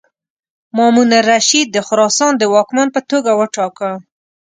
مامون 0.75 1.09
الرشید 1.21 1.67
د 1.71 1.77
خراسان 1.87 2.31
د 2.37 2.43
واکمن 2.53 2.87
په 2.95 3.01
توګه 3.11 3.31
وټاکه. 3.39 3.91